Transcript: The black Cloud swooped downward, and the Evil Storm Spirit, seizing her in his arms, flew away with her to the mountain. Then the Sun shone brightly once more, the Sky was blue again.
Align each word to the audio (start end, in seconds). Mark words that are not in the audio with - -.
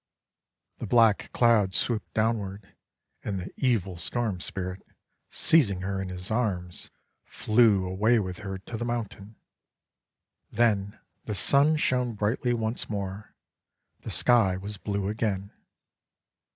The 0.79 0.87
black 0.87 1.31
Cloud 1.31 1.75
swooped 1.75 2.11
downward, 2.15 2.75
and 3.23 3.39
the 3.39 3.53
Evil 3.55 3.97
Storm 3.97 4.39
Spirit, 4.41 4.81
seizing 5.29 5.81
her 5.81 6.01
in 6.01 6.09
his 6.09 6.31
arms, 6.31 6.89
flew 7.23 7.85
away 7.87 8.17
with 8.17 8.39
her 8.39 8.57
to 8.57 8.77
the 8.77 8.83
mountain. 8.83 9.35
Then 10.51 10.97
the 11.25 11.35
Sun 11.35 11.75
shone 11.77 12.13
brightly 12.13 12.51
once 12.51 12.89
more, 12.89 13.35
the 13.99 14.09
Sky 14.09 14.57
was 14.57 14.77
blue 14.77 15.07
again. 15.07 15.51